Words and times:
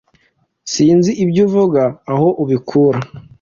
Sinzi 0.73 1.11
iby 1.23 1.37
uvuga 1.45 1.83
aho 2.11 2.27
ubikura 2.41 2.99